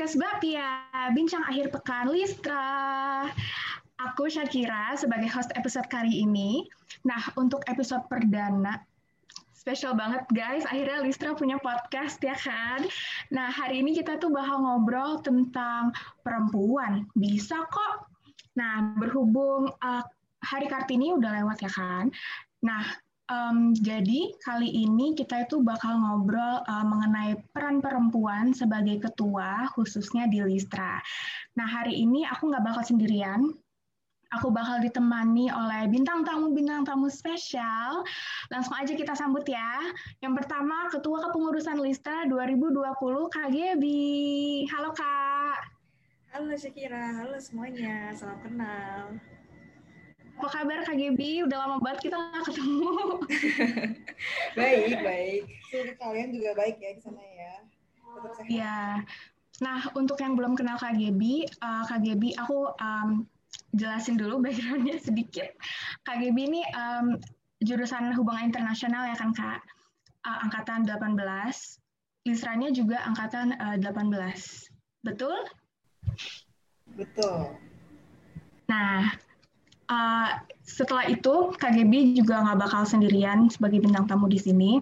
[0.00, 3.28] Podcast Bapia, bincang akhir pekan Listra.
[4.00, 6.64] Aku Syakira sebagai host episode kali ini.
[7.04, 8.80] Nah, untuk episode perdana,
[9.52, 12.80] spesial banget guys, akhirnya Listra punya podcast ya kan.
[13.28, 15.92] Nah, hari ini kita tuh bakal ngobrol tentang
[16.24, 17.04] perempuan.
[17.12, 18.08] Bisa kok.
[18.56, 20.04] Nah, berhubung uh,
[20.40, 22.08] Hari Kartini udah lewat ya kan.
[22.64, 22.88] Nah,
[23.30, 30.26] Um, jadi kali ini kita itu bakal ngobrol uh, mengenai peran perempuan sebagai ketua khususnya
[30.26, 30.98] di Listra.
[31.54, 33.54] Nah hari ini aku nggak bakal sendirian.
[34.34, 38.02] Aku bakal ditemani oleh bintang tamu-bintang tamu spesial.
[38.50, 39.78] Langsung aja kita sambut ya.
[40.22, 44.66] Yang pertama Ketua Kepengurusan Listra 2020 Kak Gebi.
[44.70, 45.58] Halo Kak.
[46.30, 49.18] Halo Syakira, halo semuanya, salam kenal.
[50.40, 51.44] Apa kabar Kak Gebi?
[51.44, 52.88] Udah lama banget kita nggak ketemu.
[54.56, 55.42] baik, baik.
[55.68, 57.54] Semoga kalian juga baik ya di sana ya.
[58.00, 58.48] Tetap sehat.
[58.48, 58.78] Iya.
[59.60, 63.28] Nah, untuk yang belum kenal Kak Gebi, uh, Kak Gebi aku um,
[63.76, 65.52] jelasin dulu backgroundnya sedikit.
[66.08, 67.20] Kak Gebi ini um,
[67.60, 69.60] jurusan hubungan internasional ya kan Kak?
[70.24, 71.20] Uh, angkatan 18.
[72.24, 75.04] Lisranya juga angkatan uh, 18.
[75.04, 75.36] Betul?
[76.96, 77.60] Betul.
[78.72, 79.12] Nah,
[79.90, 80.30] Uh,
[80.62, 84.78] setelah itu KGB juga nggak bakal sendirian sebagai bintang tamu di sini.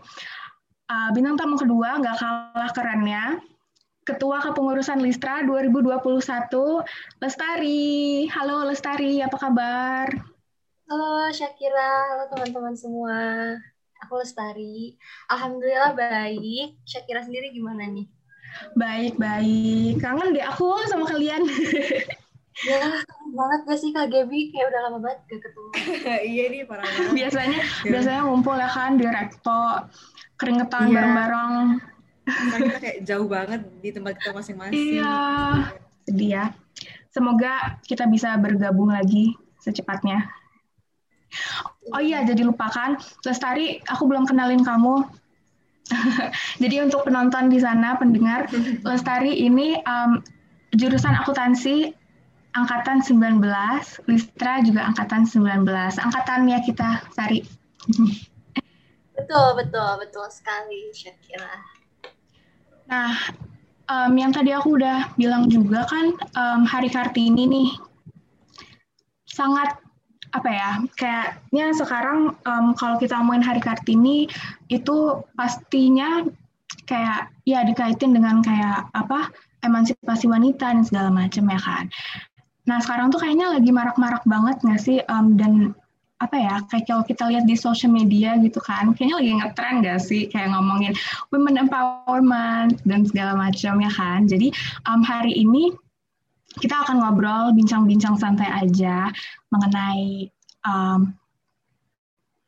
[0.89, 3.41] Uh, bintang tamu kedua nggak kalah kerennya,
[4.09, 6.01] Ketua Kepengurusan Listra 2021,
[7.21, 8.25] Lestari.
[8.33, 10.09] Halo Lestari, apa kabar?
[10.89, 13.21] Halo Syakira, halo teman-teman semua.
[14.05, 14.97] Aku Lestari.
[15.29, 16.81] Alhamdulillah baik.
[16.89, 18.09] Syakira sendiri gimana nih?
[18.73, 20.01] Baik, baik.
[20.01, 21.45] Kangen deh aku sama kalian.
[22.67, 22.91] Ya,
[23.39, 24.51] banget gak sih Kak Gaby?
[24.51, 25.71] Kayak udah lama banget gak ketemu.
[26.35, 27.15] iya nih, parah banget.
[27.15, 27.91] biasanya, ya.
[27.95, 29.63] biasanya ngumpul ya kan di rekto,
[30.35, 30.95] keringetan iya.
[30.99, 31.55] bareng-bareng.
[32.29, 34.99] Karena kita kayak jauh banget di tempat kita masing-masing.
[34.99, 35.17] Iya,
[36.05, 36.45] sedih ya.
[37.15, 40.29] Semoga kita bisa bergabung lagi secepatnya.
[41.95, 43.01] Oh iya, jadi lupakan.
[43.25, 45.09] Lestari, aku belum kenalin kamu.
[46.63, 48.49] jadi untuk penonton di sana, pendengar,
[48.89, 50.21] Lestari ini um,
[50.77, 51.97] jurusan akuntansi
[52.57, 53.43] angkatan 19,
[54.09, 55.67] Listra juga angkatan 19.
[55.99, 57.45] Angkatan ya kita, Sari.
[59.19, 61.53] Betul, betul, betul sekali, Syakira.
[62.89, 63.13] Nah,
[63.91, 67.69] um, yang tadi aku udah bilang juga kan, um, Hari Kartini nih,
[69.27, 69.79] sangat
[70.29, 70.71] apa ya
[71.01, 74.29] kayaknya sekarang um, kalau kita ngomongin Hari Kartini
[74.69, 76.21] itu pastinya
[76.85, 79.33] kayak ya dikaitin dengan kayak apa
[79.65, 81.85] emansipasi wanita dan segala macam ya kan.
[82.69, 85.73] Nah sekarang tuh kayaknya lagi marak-marak banget nggak sih um, dan
[86.19, 90.03] apa ya kayak kalau kita lihat di social media gitu kan kayaknya lagi ngetren gak
[90.03, 90.91] sih kayak ngomongin
[91.31, 94.51] women empowerment dan segala macam ya kan jadi
[94.91, 95.71] um, hari ini
[96.59, 99.15] kita akan ngobrol bincang-bincang santai aja
[99.55, 100.27] mengenai
[100.67, 101.15] um,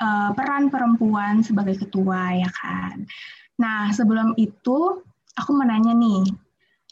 [0.02, 3.06] uh, peran perempuan sebagai ketua ya kan
[3.54, 4.98] nah sebelum itu
[5.38, 6.26] aku mau nanya nih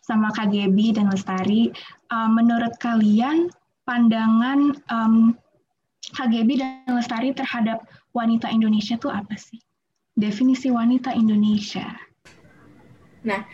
[0.08, 1.68] sama Kak Gebi dan Lestari.
[2.08, 3.52] Uh, menurut kalian
[3.84, 5.36] pandangan um,
[6.16, 7.84] Gebi dan Lestari terhadap
[8.16, 9.60] wanita Indonesia itu apa sih?
[10.16, 11.84] Definisi wanita Indonesia.
[13.28, 13.44] Nah,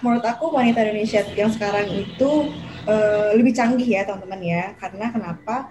[0.00, 2.48] menurut aku wanita Indonesia yang sekarang itu
[2.88, 4.64] uh, lebih canggih ya teman-teman ya.
[4.80, 5.68] Karena kenapa?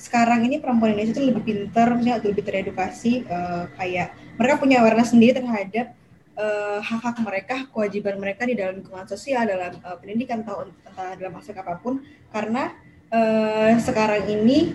[0.00, 5.36] Sekarang ini perempuan Indonesia itu lebih pinter, lebih teredukasi, uh, kayak mereka punya awareness sendiri
[5.36, 5.92] terhadap
[6.38, 11.34] uh, hak-hak mereka, kewajiban mereka di dalam lingkungan sosial, dalam uh, pendidikan atau entah dalam
[11.36, 12.00] aspek apa pun,
[12.30, 12.72] karena
[13.10, 14.72] uh, sekarang ini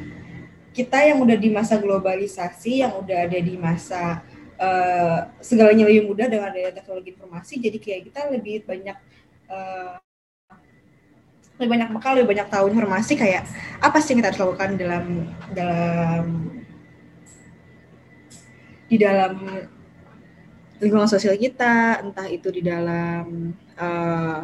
[0.76, 4.22] kita yang udah di masa globalisasi, yang udah ada di masa
[4.60, 8.98] uh, segalanya lebih mudah dengan adanya teknologi informasi, jadi kayak kita lebih banyak
[9.48, 9.98] uh,
[11.62, 13.46] lebih banyak bekal, lebih banyak tahu informasi kayak
[13.78, 15.06] apa sih yang kita harus lakukan dalam
[15.54, 16.26] dalam
[18.90, 19.34] di dalam
[20.84, 24.44] lingkungan sosial kita, entah itu di dalam uh,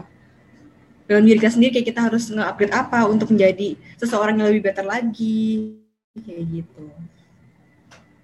[1.09, 4.85] dalam diri kita sendiri kayak kita harus nge-upgrade apa untuk menjadi seseorang yang lebih better
[4.87, 5.75] lagi
[6.15, 6.85] kayak gitu.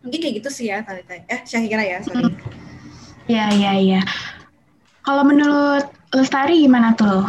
[0.06, 1.18] Mungkin kayak gitu sih ya Talita.
[1.26, 2.30] Eh, Syahira ya, sorry.
[3.26, 4.02] Iya, iya, iya.
[5.02, 7.26] Kalau menurut Lestari gimana tuh?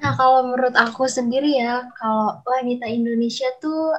[0.00, 3.92] Nah, kalau menurut aku sendiri ya, kalau wanita Indonesia tuh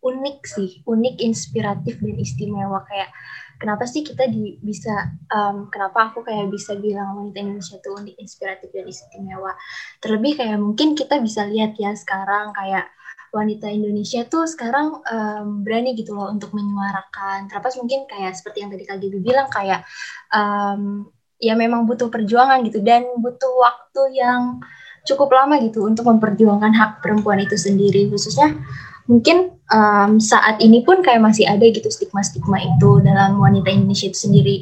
[0.00, 3.12] unik sih, unik, inspiratif dan istimewa kayak
[3.58, 8.16] kenapa sih kita di, bisa um, kenapa aku kayak bisa bilang wanita Indonesia itu unik,
[8.16, 9.52] inspiratif dan istimewa.
[9.98, 12.88] Terlebih kayak mungkin kita bisa lihat ya sekarang kayak
[13.28, 17.50] wanita Indonesia tuh sekarang um, berani gitu loh untuk menyuarakan.
[17.50, 19.84] Terlepas mungkin kayak seperti yang tadi Kak Gibi bilang kayak
[20.32, 24.62] um, ya memang butuh perjuangan gitu dan butuh waktu yang
[25.06, 28.52] cukup lama gitu untuk memperjuangkan hak perempuan itu sendiri khususnya
[29.08, 34.28] mungkin um, saat ini pun kayak masih ada gitu stigma-stigma itu dalam wanita Indonesia itu
[34.28, 34.56] sendiri.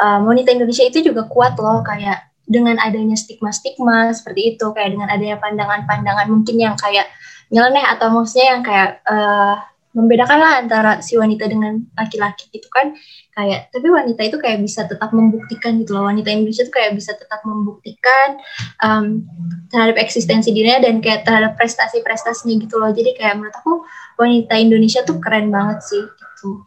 [0.00, 5.08] Um, wanita Indonesia itu juga kuat loh kayak dengan adanya stigma-stigma seperti itu kayak dengan
[5.08, 7.08] adanya pandangan-pandangan mungkin yang kayak
[7.48, 9.56] nyeleneh atau maksudnya yang kayak uh,
[9.94, 12.92] membedakan lah antara si wanita dengan laki-laki gitu kan.
[13.30, 16.10] Kayak tapi wanita itu kayak bisa tetap membuktikan gitu loh.
[16.10, 18.42] Wanita Indonesia itu kayak bisa tetap membuktikan
[18.82, 19.22] um,
[19.70, 22.90] terhadap eksistensi dirinya dan kayak terhadap prestasi-prestasinya gitu loh.
[22.90, 23.86] Jadi kayak menurut aku
[24.18, 26.66] wanita Indonesia tuh keren banget sih gitu.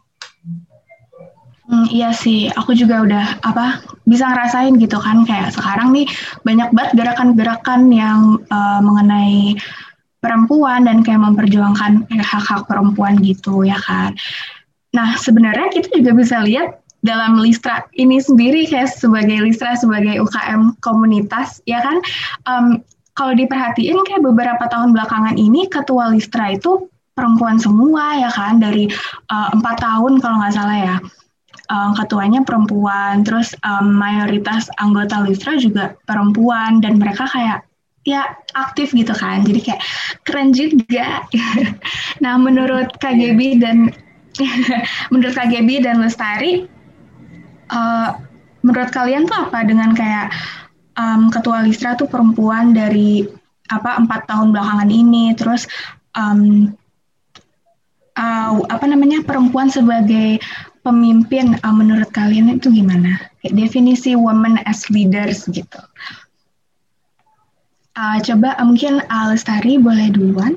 [1.68, 5.28] Hmm, iya sih, aku juga udah apa bisa ngerasain gitu kan.
[5.28, 6.08] Kayak sekarang nih
[6.40, 9.52] banyak banget gerakan-gerakan yang uh, mengenai
[10.28, 14.12] perempuan dan kayak memperjuangkan hak-hak perempuan gitu ya kan.
[14.92, 20.76] Nah sebenarnya kita juga bisa lihat dalam Listra ini sendiri kayak sebagai Listra sebagai UKM
[20.84, 21.96] komunitas ya kan.
[22.44, 22.84] Um,
[23.16, 26.86] kalau diperhatiin kayak beberapa tahun belakangan ini ketua Listra itu
[27.18, 28.86] perempuan semua ya kan dari
[29.32, 30.96] uh, empat tahun kalau nggak salah ya.
[31.68, 37.67] Um, ketuanya perempuan, terus um, mayoritas anggota Listra juga perempuan dan mereka kayak
[38.08, 38.24] ya
[38.56, 39.82] aktif gitu kan jadi kayak
[40.24, 41.28] keren juga
[42.24, 43.92] nah menurut KGB dan
[45.12, 46.64] menurut KGB dan Lestari
[47.68, 48.16] uh,
[48.64, 50.32] menurut kalian tuh apa dengan kayak
[50.96, 53.28] um, ketua Listra tuh perempuan dari
[53.68, 55.68] apa empat tahun belakangan ini terus
[56.16, 56.72] um,
[58.16, 60.40] uh, apa namanya perempuan sebagai
[60.82, 63.20] pemimpin uh, menurut kalian itu gimana?
[63.44, 65.80] Kayak definisi woman as leaders gitu.
[67.98, 70.54] Uh, coba uh, mungkin uh, Lestari boleh duluan.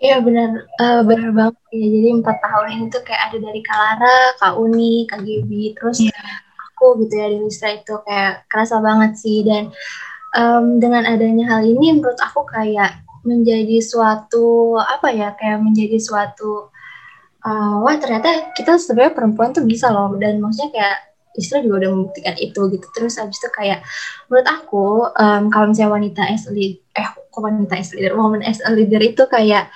[0.00, 1.84] Iya benar, uh, benar banget ya.
[1.84, 6.40] Jadi empat tahun ini tuh kayak ada dari Kalara, Kak Uni, Kak Gibi, terus yeah.
[6.72, 9.44] aku gitu ya di Listra itu kayak kerasa banget sih.
[9.44, 9.68] Dan
[10.40, 16.72] um, dengan adanya hal ini menurut aku kayak menjadi suatu apa ya kayak menjadi suatu
[17.44, 21.90] uh, wah ternyata kita sebenarnya perempuan tuh bisa loh dan maksudnya kayak istri juga udah
[21.94, 22.86] membuktikan itu gitu.
[22.94, 23.80] Terus abis itu kayak
[24.26, 28.12] menurut aku um, kalau misalnya wanita as a leader eh kok wanita as a leader?
[28.18, 29.70] Woman as a leader itu kayak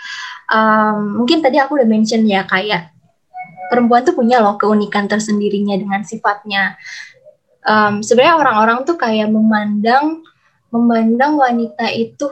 [0.50, 2.90] um, mungkin tadi aku udah mention ya kayak
[3.70, 6.76] perempuan tuh punya loh keunikan tersendirinya dengan sifatnya.
[7.64, 10.20] Um, sebenarnya orang-orang tuh kayak memandang
[10.68, 12.28] memandang wanita itu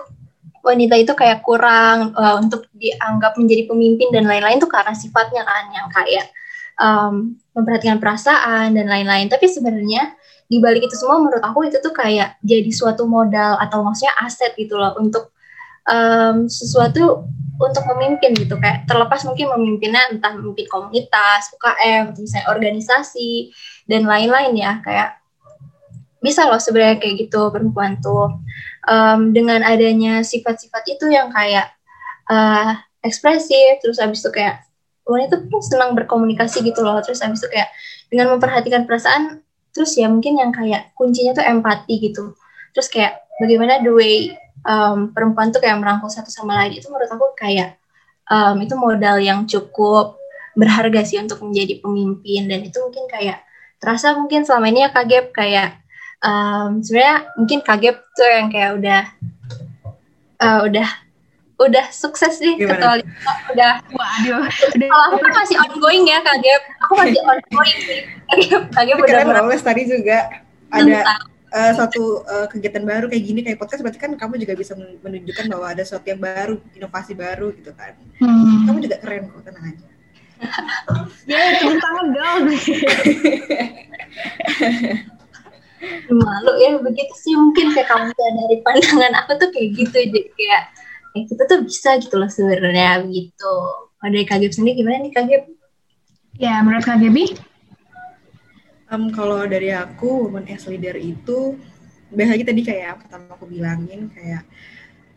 [0.63, 5.65] wanita itu kayak kurang uh, untuk dianggap menjadi pemimpin dan lain-lain tuh karena sifatnya kan
[5.75, 6.31] yang kayak
[6.83, 9.31] um, memperhatikan perasaan dan lain-lain.
[9.31, 10.19] Tapi sebenarnya
[10.51, 14.53] di balik itu semua menurut aku itu tuh kayak jadi suatu modal atau maksudnya aset
[14.59, 15.33] gitu loh untuk
[15.89, 17.25] um, sesuatu
[17.63, 18.59] untuk memimpin gitu.
[18.59, 23.55] Kayak terlepas mungkin memimpinnya entah memimpin komunitas, UKM, misalnya organisasi
[23.87, 24.83] dan lain-lain ya.
[24.83, 25.23] Kayak
[26.23, 28.43] bisa loh sebenarnya kayak gitu perempuan tuh.
[28.83, 31.71] Um, dengan adanya sifat-sifat itu yang kayak
[32.27, 32.75] uh,
[33.07, 34.67] ekspresif terus habis itu kayak
[35.07, 36.99] wanita tuh senang berkomunikasi gitu loh.
[37.03, 37.69] Terus habis itu kayak
[38.09, 42.37] dengan memperhatikan perasaan terus ya mungkin yang kayak kuncinya tuh empati gitu.
[42.77, 44.37] Terus kayak bagaimana the way
[44.69, 47.81] um, perempuan tuh kayak merangkul satu sama lain itu menurut aku kayak
[48.29, 50.21] um, itu modal yang cukup
[50.53, 52.47] berharga sih untuk menjadi pemimpin.
[52.49, 53.41] Dan itu mungkin kayak
[53.83, 55.71] terasa mungkin selama ini ya kaget kayak
[56.23, 59.03] um, sebenarnya mungkin kaget tuh yang kayak udah
[60.39, 60.89] uh, udah
[61.69, 63.73] udah sukses nih ketua lima udah.
[63.91, 64.89] Waduh udah.
[64.91, 66.63] oh, aku masih ongoing ya kak Gep.
[66.87, 68.01] Aku masih ongoing sih
[68.71, 70.19] kak Gep udah keren tadi juga.
[70.73, 71.05] Ada
[71.53, 75.45] uh, suatu uh, kegiatan baru kayak gini kayak podcast berarti kan kamu juga bisa menunjukkan
[75.53, 77.93] bahwa ada sesuatu yang baru inovasi baru gitu kan.
[78.19, 78.65] Hmm.
[78.67, 79.87] kamu juga keren kok tenang aja.
[81.31, 82.51] Ya tepuk tangan dong.
[86.11, 87.35] Malu ya begitu sih.
[87.39, 90.63] Mungkin kayak kamu dari pandangan aku tuh kayak gitu jadi kayak
[91.13, 93.55] ya kita tuh bisa gitu loh sebenarnya gitu.
[94.01, 95.45] Kalau dari KGB sendiri gimana nih KGB?
[96.41, 97.37] Ya, menurut KGB?
[98.93, 101.57] Um, kalau dari aku, woman as leader itu,
[102.13, 104.45] biasanya tadi kayak pertama aku bilangin, kayak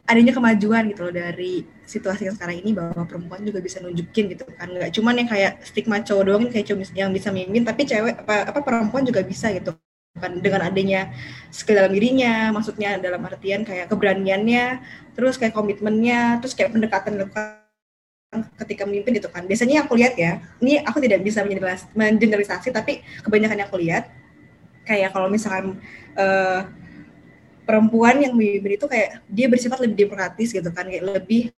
[0.05, 4.45] adanya kemajuan gitu loh dari situasi yang sekarang ini bahwa perempuan juga bisa nunjukin gitu
[4.53, 8.13] kan nggak cuman yang kayak stigma cowok doang kayak cowok yang bisa mimpin tapi cewek
[8.13, 9.73] apa apa perempuan juga bisa gitu
[10.15, 11.11] dengan adanya
[11.51, 14.79] skill dalam dirinya maksudnya dalam artian kayak keberaniannya
[15.11, 17.19] terus kayak komitmennya terus kayak pendekatan
[18.59, 19.43] ketika memimpin gitu kan.
[19.43, 21.43] Biasanya aku lihat ya ini aku tidak bisa
[21.95, 24.07] mengeneralisasi tapi kebanyakan yang aku lihat
[24.87, 25.83] kayak kalau misalkan
[26.15, 26.63] uh,
[27.67, 31.51] perempuan yang memimpin itu kayak dia bersifat lebih demokratis gitu kan kayak lebih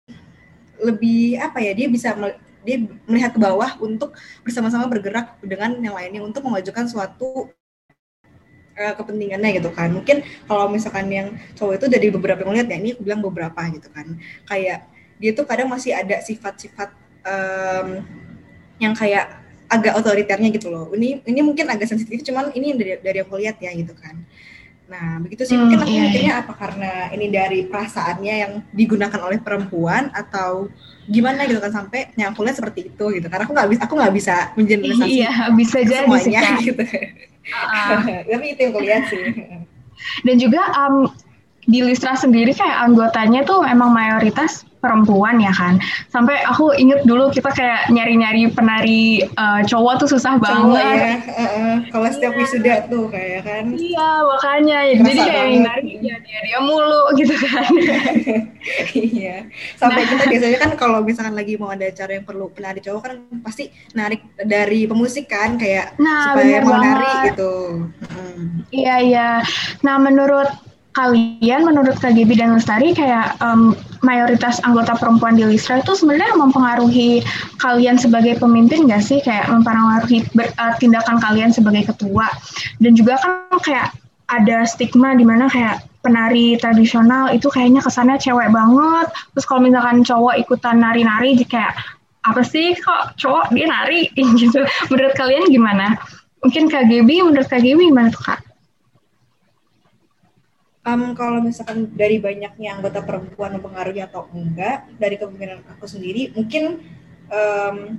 [0.81, 2.15] lebih apa ya dia bisa
[2.63, 7.51] dia melihat ke bawah untuk bersama-sama bergerak dengan yang lainnya untuk memajukan suatu
[8.77, 9.91] uh, kepentingannya gitu kan.
[9.91, 13.61] Mungkin kalau misalkan yang cowok itu dari beberapa yang lihat ya ini aku bilang beberapa
[13.73, 14.07] gitu kan.
[14.47, 16.93] Kayak dia tuh kadang masih ada sifat-sifat
[17.25, 18.05] um,
[18.77, 20.93] yang kayak agak otoriternya gitu loh.
[20.95, 24.23] Ini ini mungkin agak sensitif cuman ini dari dari aku lihat ya gitu kan.
[24.87, 25.59] Nah, begitu sih.
[25.59, 26.43] Hmm, mungkin aku iya, mikirnya iya.
[26.47, 26.53] apa?
[26.55, 30.71] Karena ini dari perasaannya yang digunakan oleh perempuan atau
[31.07, 33.27] gimana gitu kan sampai yang aku lihat seperti itu gitu.
[33.27, 36.85] Karena aku nggak bisa aku nggak bisa menjelaskan iya, bisa jadi semuanya sih, gitu.
[37.55, 38.27] Uh.
[38.31, 39.23] Tapi itu yang aku lihat sih.
[40.27, 41.09] Dan juga um,
[41.67, 45.81] di Listra sendiri kayak anggotanya tuh emang mayoritas perempuan ya kan.
[46.13, 50.85] Sampai aku inget dulu kita kayak nyari-nyari penari uh, cowok tuh susah cowok banget.
[50.85, 51.15] ya.
[51.27, 52.41] Uh, uh, kalau setiap iya.
[52.41, 53.65] wisuda tuh kayak kan.
[53.75, 54.79] Iya, makanya.
[54.87, 57.71] Kerasa Jadi kayak yang nari ya dia dia mulu gitu kan.
[58.95, 59.37] iya.
[59.81, 60.09] Sampai nah.
[60.15, 63.73] kita biasanya kan kalau misalkan lagi mau ada acara yang perlu penari cowok kan pasti
[63.97, 67.55] narik dari pemusik kan kayak nah, supaya mau nari gitu.
[68.07, 68.67] Hmm.
[68.71, 69.31] Iya, iya.
[69.83, 70.51] Nah, menurut
[70.97, 77.27] kalian menurut KGB dan Lestari kayak um, mayoritas anggota perempuan di Listra itu sebenarnya mempengaruhi
[77.59, 79.19] kalian sebagai pemimpin nggak sih?
[79.19, 82.31] Kayak mempengaruhi ber, uh, tindakan kalian sebagai ketua.
[82.79, 83.91] Dan juga kan kayak
[84.31, 89.11] ada stigma di mana kayak penari tradisional itu kayaknya kesannya cewek banget.
[89.35, 91.75] Terus kalau misalkan cowok ikutan nari-nari kayak
[92.23, 94.07] apa sih kok cowok dia nari?
[94.39, 94.63] Gitu.
[94.95, 95.99] Menurut kalian gimana?
[96.47, 98.46] Mungkin KGB menurut KGB gimana tuh kak
[100.87, 106.87] um, kalau misalkan dari banyaknya anggota perempuan mempengaruhi atau enggak dari kepemimpinan aku sendiri mungkin
[107.27, 107.99] um,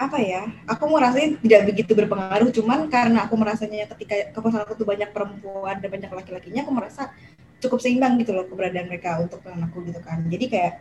[0.00, 4.88] apa ya aku merasa tidak begitu berpengaruh cuman karena aku merasanya ketika keputusan aku tuh
[4.88, 7.12] banyak perempuan dan banyak laki-lakinya aku merasa
[7.60, 10.24] cukup seimbang gitu loh keberadaan mereka untuk aku gitu kan.
[10.24, 10.80] Jadi kayak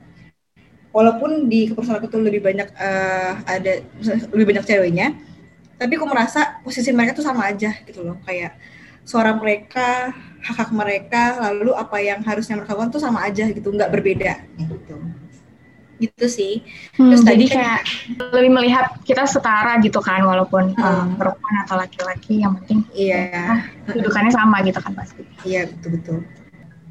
[0.96, 3.84] walaupun di keputusan aku tuh lebih banyak uh, ada
[4.32, 5.14] lebih banyak ceweknya
[5.76, 8.16] tapi aku merasa posisi mereka tuh sama aja gitu loh.
[8.24, 8.56] Kayak
[9.10, 10.14] suara mereka,
[10.46, 14.96] hak-hak mereka, lalu apa yang harusnya mereka lakukan tuh sama aja gitu, nggak berbeda gitu.
[15.98, 16.54] Gitu sih.
[16.94, 17.82] Hmm, Terus tadi kayak
[18.38, 20.86] lebih melihat kita setara gitu kan, walaupun hmm.
[20.86, 25.26] um, perempuan atau laki-laki yang penting iya kedudukannya sama gitu kan pasti.
[25.42, 26.20] Iya betul betul.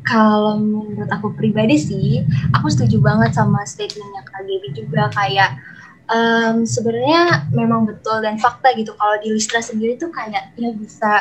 [0.08, 5.60] Kalau menurut aku pribadi sih, aku setuju banget sama statementnya Kak Gaby juga kayak
[6.08, 8.96] um, sebenarnya memang betul dan fakta gitu.
[8.96, 11.12] Kalau di Listra sendiri tuh kayak ya bisa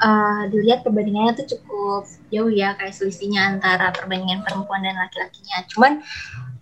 [0.00, 5.58] uh, dilihat perbandingannya tuh cukup jauh ya kayak selisihnya antara perbandingan perempuan dan laki-lakinya.
[5.72, 5.92] Cuman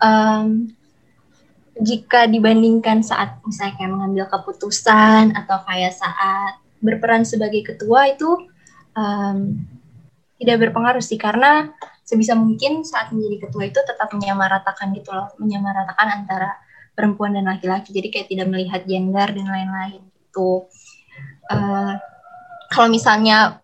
[0.01, 0.49] um,
[1.77, 8.49] jika dibandingkan saat misalnya kayak mengambil keputusan atau kayak saat berperan sebagai ketua itu
[8.97, 9.61] um,
[10.41, 11.21] tidak berpengaruh sih.
[11.21, 11.69] Karena
[12.07, 16.55] sebisa mungkin saat menjadi ketua itu tetap menyamaratakan gitu loh menyamaratakan antara
[16.97, 17.93] perempuan dan laki-laki.
[17.93, 20.65] Jadi kayak tidak melihat gender dan lain-lain gitu.
[21.53, 21.95] Uh,
[22.73, 23.61] kalau misalnya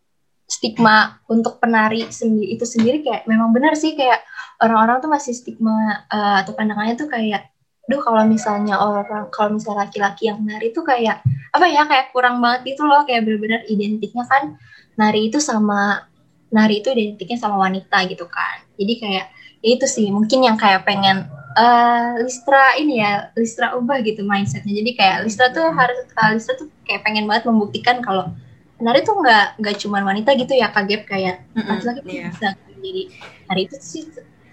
[0.47, 4.21] stigma untuk penari sendiri itu sendiri kayak memang benar sih kayak
[4.61, 7.49] orang-orang tuh masih stigma uh, atau pandangannya tuh kayak
[7.89, 12.39] duh kalau misalnya orang kalau misalnya laki-laki yang nari itu kayak apa ya kayak kurang
[12.39, 13.03] banget gitu loh.
[13.09, 14.61] Kayak benar-benar identiknya kan
[15.01, 16.07] nari itu sama
[16.53, 18.63] nari itu identiknya sama wanita gitu kan.
[18.77, 19.27] Jadi kayak
[19.63, 24.73] ya itu sih mungkin yang kayak pengen uh, Listra ini ya Listra ubah gitu mindsetnya
[24.73, 28.33] jadi kayak Listra tuh harus uh, Listra tuh kayak pengen banget membuktikan kalau
[28.81, 32.31] penari tuh nggak nggak cuma wanita gitu ya kaget kayak laki-laki mm -hmm, yeah.
[32.35, 32.49] bisa
[32.83, 33.03] jadi
[33.47, 34.03] hari itu sih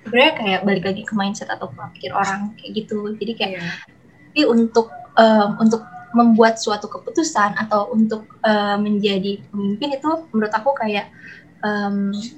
[0.05, 3.73] sebenarnya kayak balik lagi ke mindset atau pola pikir orang kayak gitu jadi kayak yeah.
[4.29, 10.73] tapi untuk um, untuk membuat suatu keputusan atau untuk uh, menjadi pemimpin itu menurut aku
[10.73, 11.13] kayak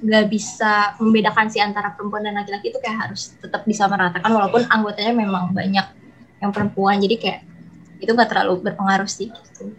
[0.02, 4.26] nggak um, bisa membedakan sih antara perempuan dan laki-laki itu kayak harus tetap bisa meratakan
[4.26, 5.86] walaupun anggotanya memang banyak
[6.42, 7.40] yang perempuan jadi kayak
[8.02, 9.70] itu nggak terlalu berpengaruh sih gitu.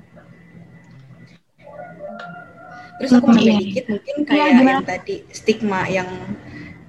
[3.04, 6.08] Terus aku mau hmm, dikit mungkin iya, kayak ya, yang tadi stigma yang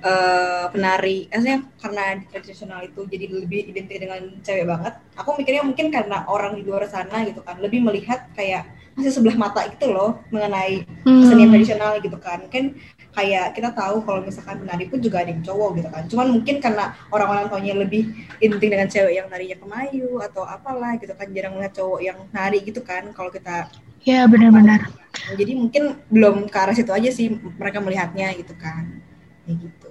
[0.04, 4.94] uh, penari, maksudnya karena tradisional itu jadi lebih identik dengan cewek banget.
[5.18, 9.36] Aku mikirnya mungkin karena orang di luar sana gitu kan lebih melihat kayak masih sebelah
[9.36, 11.20] mata gitu loh mengenai hmm.
[11.26, 12.40] kesenian tradisional gitu kan.
[12.48, 12.78] Kan
[13.14, 16.02] kayak kita tahu kalau misalkan penari pun juga ada yang cowok gitu kan.
[16.10, 21.14] Cuman mungkin karena orang-orang taunya lebih inting dengan cewek yang narinya kemayu atau apalah gitu
[21.14, 23.70] kan jarang melihat cowok yang nari gitu kan kalau kita
[24.06, 24.90] ya benar-benar.
[25.38, 29.02] Jadi mungkin belum ke arah situ aja sih mereka melihatnya gitu kan.
[29.46, 29.88] Kayak gitu.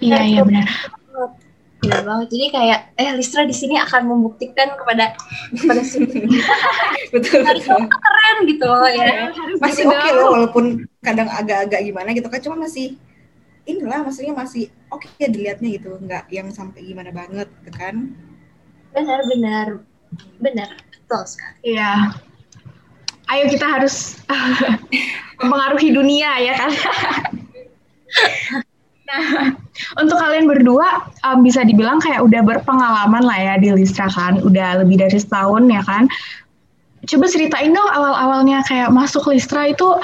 [0.00, 0.68] Iya iya benar
[1.80, 2.26] Benar banget.
[2.36, 5.16] Jadi kayak eh Listra di sini akan membuktikan kepada
[5.56, 5.80] kepada
[7.14, 7.40] betul.
[7.40, 7.80] Betul.
[7.88, 9.32] keren gitu loh ya.
[9.56, 10.64] Masih oke okay loh walaupun
[11.00, 12.40] kadang agak-agak gimana gitu kan.
[12.44, 13.00] Cuma masih
[13.64, 15.96] inilah maksudnya masih oke okay dilihatnya gitu.
[15.96, 18.12] Nggak yang sampai gimana banget gitu kan.
[18.92, 19.66] Benar benar.
[20.36, 20.70] Benar.
[20.92, 21.56] Betul sekali.
[21.64, 22.12] Iya.
[23.30, 24.20] Ayo kita harus
[25.40, 26.70] mempengaruhi dunia ya kan.
[29.10, 29.54] nah,
[29.98, 34.84] untuk kalian berdua um, bisa dibilang kayak udah berpengalaman lah ya di Listra kan, udah
[34.84, 36.06] lebih dari setahun ya kan.
[37.04, 39.98] Coba ceritain dong awal-awalnya kayak masuk Listra itu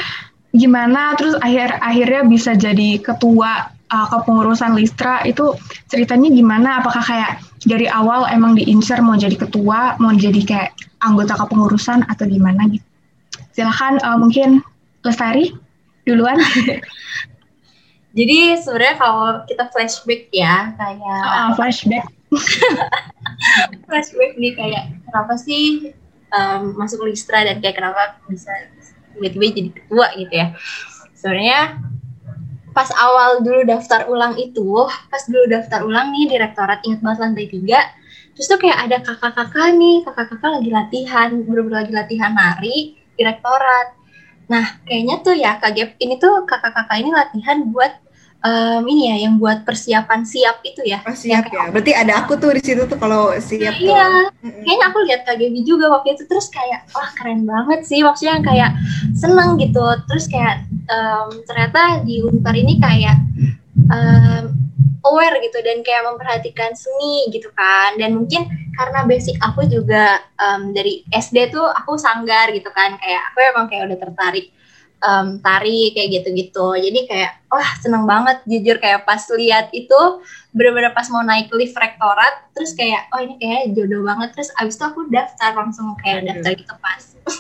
[0.57, 5.55] gimana, terus akhir akhirnya bisa jadi ketua uh, kepengurusan Listra itu
[5.87, 6.69] ceritanya gimana?
[6.83, 10.71] Apakah kayak dari awal emang diincar mau jadi ketua, mau jadi kayak
[11.05, 12.87] anggota kepengurusan atau gimana gitu?
[13.53, 14.65] Silahkan uh, mungkin
[15.05, 15.55] Lestari
[16.03, 16.41] duluan.
[18.17, 22.09] Jadi sebenarnya kalau kita flashback ya kayak uh, flashback.
[23.87, 25.93] flashback nih kayak kenapa sih
[26.33, 28.49] um, masuk Listra dan kayak kenapa bisa
[29.13, 30.47] tiba-tiba jadi ketua gitu ya.
[31.13, 31.61] Sebenarnya
[32.73, 37.47] pas awal dulu daftar ulang itu, pas dulu daftar ulang nih direktorat ingat banget lantai
[37.49, 37.81] tiga,
[38.37, 43.97] terus tuh kayak ada kakak-kakak nih, kakak-kakak lagi latihan, bener-bener lagi latihan nari direktorat.
[44.53, 48.06] Nah, kayaknya tuh ya KGP ini tuh kakak-kakak ini latihan buat
[48.47, 51.03] um, ini ya yang buat persiapan siap itu ya.
[51.03, 51.69] Oh, siap ya.
[51.75, 53.91] Berarti ada aku tuh di situ tuh kalau siap tuh.
[53.91, 54.31] Iya.
[54.63, 58.71] Kayaknya aku lihat KGB juga waktu itu terus kayak wah keren banget sih maksudnya kayak
[59.19, 59.85] seneng gitu.
[60.07, 63.19] Terus kayak um, ternyata di Unpar ini kayak
[63.91, 64.45] um,
[65.07, 70.75] aware gitu dan kayak memperhatikan seni gitu kan dan mungkin karena basic aku juga um,
[70.75, 74.51] dari SD tuh aku sanggar gitu kan kayak aku emang kayak udah tertarik
[75.03, 76.77] um, tari kayak gitu-gitu.
[76.77, 78.77] Jadi kayak wah seneng banget jujur.
[78.81, 80.01] Kayak pas lihat itu
[80.57, 84.33] bener-bener pas mau naik lift rektorat terus kayak oh ini kayak jodoh banget.
[84.37, 87.03] Terus abis itu aku daftar langsung kayak daftar gitu pas.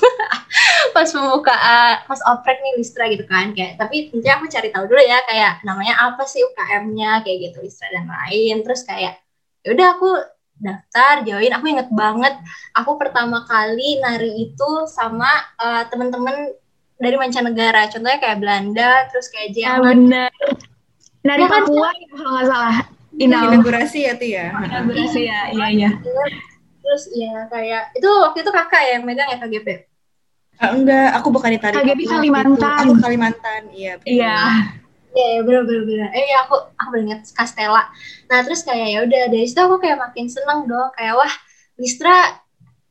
[0.95, 3.77] Pas pembukaan pas oprek nih Listra gitu kan kayak.
[3.77, 7.93] Tapi tentunya aku cari tahu dulu ya kayak namanya apa sih UKM-nya kayak gitu Listra
[7.93, 8.65] dan lain.
[8.65, 9.21] Terus kayak
[9.61, 10.09] ya udah aku
[10.57, 11.53] daftar join.
[11.53, 12.35] Aku inget banget
[12.73, 15.29] aku pertama kali nari itu sama
[15.61, 16.57] uh, temen-temen
[16.97, 17.89] dari mancanegara.
[17.93, 19.77] Contohnya kayak Belanda terus kayak Jerman.
[19.77, 20.31] ah, bener.
[21.27, 21.97] Dari ya, Papua kan?
[22.17, 22.77] kalau nggak salah.
[23.17, 24.47] Inaugurasi ya tuh ya?
[24.53, 25.91] Inaugurasi ya iya iya
[26.87, 29.69] terus ya kayak itu waktu itu kakak ya yang megang ya KGP
[30.63, 32.87] ah, enggak aku bukan di tari KGP Kalimantan.
[32.87, 34.39] aku Kalimantan iya iya.
[35.17, 36.09] Iya, ya, bener bener bener.
[36.13, 37.89] Eh ya aku aku ingat Castella.
[38.29, 40.93] Nah terus kayak ya udah dari situ aku kayak makin seneng dong.
[40.93, 41.35] Kayak wah
[41.81, 42.37] Listra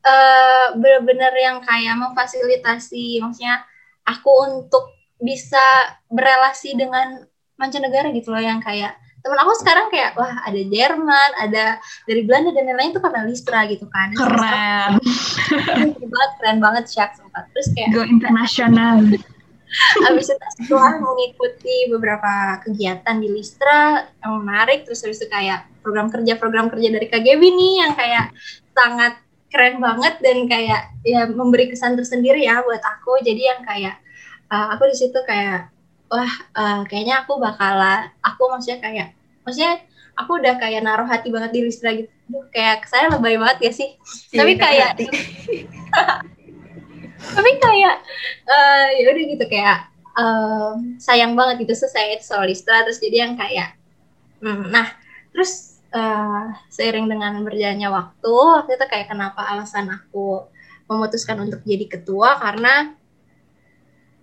[0.02, 3.62] uh, bener-bener yang kayak memfasilitasi, maksudnya
[4.06, 5.62] aku untuk bisa
[6.08, 7.24] berelasi dengan
[7.56, 8.94] mancanegara gitu loh yang kayak
[9.26, 13.66] temen aku sekarang kayak wah ada Jerman, ada dari Belanda dan lain-lain itu karena Listra
[13.66, 14.14] gitu kan.
[14.14, 15.02] Keren.
[15.66, 17.50] Keren banget, keren banget Syak sempat.
[17.50, 19.02] Terus kayak go internasional.
[20.06, 26.06] Abis itu setelah mengikuti beberapa kegiatan di Listra yang menarik, terus habis itu kayak program
[26.06, 28.30] kerja-program kerja dari KGB nih yang kayak
[28.78, 33.22] sangat keren banget dan kayak ya memberi kesan tersendiri ya buat aku.
[33.22, 34.02] Jadi yang kayak
[34.50, 35.70] uh, aku di situ kayak
[36.10, 39.08] wah uh, kayaknya aku bakalan aku maksudnya kayak
[39.42, 39.82] maksudnya
[40.14, 43.72] aku udah kayak naruh hati banget di Listra gitu Duh, kayak saya lebay banget ya
[43.74, 43.88] sih?
[44.34, 44.90] Iya, tapi kayak
[47.36, 47.96] tapi kayak
[48.50, 49.78] uh, ya udah gitu kayak
[50.18, 53.78] uh, sayang banget gitu so saya itu soal Listra terus jadi yang kayak
[54.42, 54.90] hmm, nah
[55.30, 60.44] terus uh, seiring dengan berjalannya waktu waktu itu kayak kenapa alasan aku
[60.86, 62.92] memutuskan untuk jadi ketua karena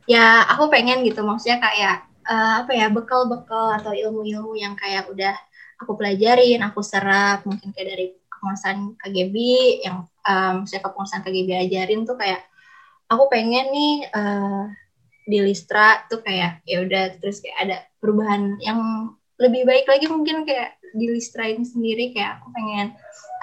[0.06, 5.36] ya aku pengen gitu maksudnya kayak uh, apa ya bekal-bekal atau ilmu-ilmu yang kayak udah
[5.82, 9.36] aku pelajarin aku serap mungkin kayak dari kepengurusan KGB
[9.84, 12.44] yang um, saya kepengurusan KGB ajarin tuh kayak
[13.08, 14.68] aku pengen nih uh,
[15.24, 18.80] di Listra tuh kayak ya udah terus kayak ada perubahan yang
[19.40, 22.94] lebih baik lagi mungkin kayak di Listra ini sendiri kayak aku pengen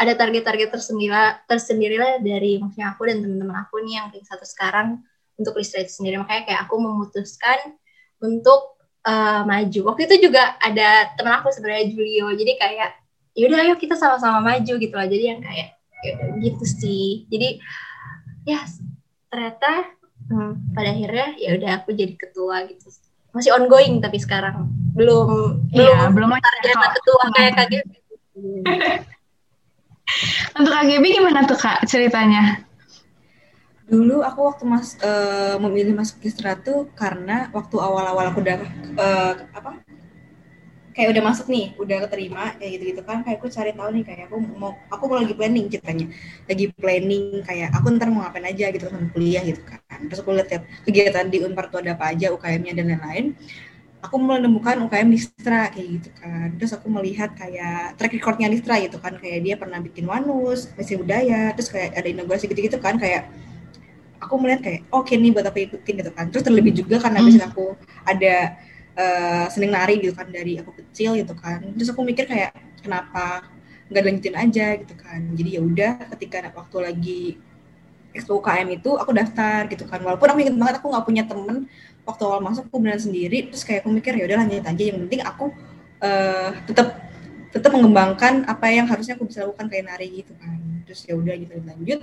[0.00, 1.12] ada target-target tersendiri
[1.44, 5.02] tersendiri lah dari maksudnya aku dan teman-teman aku nih yang ring satu sekarang
[5.36, 6.16] untuk Listra itu sendiri.
[6.20, 7.76] Makanya kayak aku memutuskan
[8.20, 9.80] untuk uh, maju.
[9.92, 12.32] Waktu itu juga ada teman aku sebenarnya Julio.
[12.36, 12.90] Jadi kayak
[13.34, 17.24] yaudah ayo kita sama-sama maju gitu lah jadi yang kayak ya gitu sih.
[17.32, 17.60] Jadi
[18.48, 18.60] ya
[19.32, 19.96] ternyata
[20.28, 22.88] hmm, pada akhirnya ya udah aku jadi ketua gitu
[23.30, 24.66] masih ongoing tapi sekarang.
[24.94, 27.90] Belum ya, belum target ketua kayak KGB.
[30.58, 32.66] Untuk KGB gimana tuh kak ceritanya?
[33.90, 38.58] Dulu aku waktu mas uh, memilih masuk Kisra tuh karena waktu awal-awal aku udah
[38.94, 39.82] uh, apa
[40.94, 44.26] kayak udah masuk nih, udah keterima kayak gitu-gitu kan, kayak aku cari tahu nih kayak
[44.30, 46.06] aku mau aku mau lagi planning ceritanya,
[46.50, 50.32] lagi planning kayak aku ntar mau ngapain aja gitu kan kuliah gitu kan, terus aku
[50.36, 53.26] lihat kegiatan di Unpar tuh ada apa aja, UKM-nya dan lain-lain,
[54.00, 58.96] aku menemukan UKM Listra kayak gitu kan, terus aku melihat kayak track recordnya Listra gitu
[58.96, 63.28] kan, kayak dia pernah bikin Wanus, Misi Budaya, terus kayak ada inaugurasi gitu-gitu kan, kayak
[64.20, 66.28] aku melihat kayak oke okay nih buat aku ikutin gitu kan.
[66.28, 67.40] Terus terlebih juga karena mm.
[67.50, 68.60] aku ada
[68.94, 71.64] uh, seneng nari gitu kan dari aku kecil gitu kan.
[71.74, 72.52] Terus aku mikir kayak
[72.84, 73.48] kenapa
[73.90, 74.66] nggak lanjutin aja?
[74.76, 75.20] gitu kan.
[75.34, 77.22] Jadi ya udah ketika waktu lagi
[78.28, 80.04] UKM itu aku daftar gitu kan.
[80.04, 81.56] Walaupun aku inget banget aku nggak punya temen.
[82.04, 83.48] Waktu awal masuk aku beneran sendiri.
[83.48, 84.82] Terus kayak aku mikir ya udah lanjut aja.
[84.82, 85.44] Yang penting aku
[86.04, 86.88] uh, tetap
[87.50, 90.58] tetap mengembangkan apa yang harusnya aku bisa lakukan kayak nari gitu kan.
[90.84, 92.00] Terus ya udah gitu lanjut.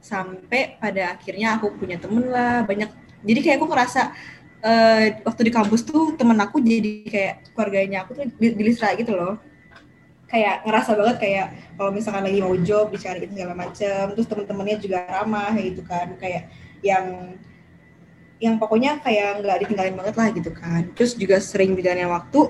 [0.00, 2.88] Sampai pada akhirnya aku punya temen lah banyak.
[3.20, 4.16] Jadi kayak aku ngerasa
[4.64, 9.12] uh, waktu di kampus tuh temen aku jadi kayak keluarganya aku tuh di, di gitu
[9.12, 9.49] loh
[10.30, 14.98] kayak ngerasa banget kayak kalau misalkan lagi mau job dicariin segala macem terus temen-temennya juga
[15.10, 16.14] ramah gitu kan.
[16.22, 16.48] Kayak
[16.86, 17.34] yang
[18.40, 20.82] yang pokoknya kayak nggak ditinggalin banget lah gitu kan.
[20.94, 22.40] Terus juga sering berjalannya waktu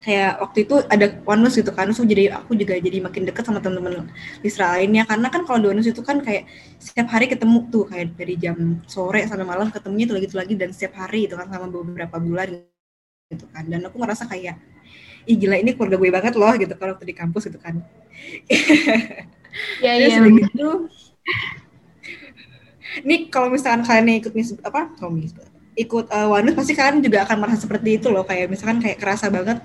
[0.00, 1.88] kayak waktu itu ada onus gitu kan.
[1.96, 4.12] So jadi aku juga jadi makin deket sama temen-temen
[4.44, 5.08] Lisra lainnya.
[5.08, 6.44] Karena kan kalau di onus itu kan kayak
[6.76, 10.54] setiap hari ketemu tuh kayak dari jam sore sampai malam ketemunya itu lagi itu lagi
[10.60, 12.68] dan setiap hari itu kan selama beberapa bulan
[13.32, 13.64] gitu kan.
[13.64, 14.60] Dan aku ngerasa kayak
[15.30, 16.74] ih gila ini keluarga gue banget loh gitu.
[16.74, 17.78] Kalau waktu di kampus gitu kan.
[19.82, 20.86] Ya iya gitu
[23.04, 25.30] ini kalau misalkan kalian ikut mis apa kalau mis
[25.78, 28.26] ikut uh, wanus pasti kalian juga akan merasa seperti itu loh.
[28.26, 29.62] Kayak misalkan kayak kerasa banget